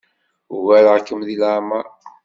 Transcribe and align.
Ugareɣ-kem 0.55 1.21
deg 1.27 1.37
leɛmeṛ. 1.41 1.85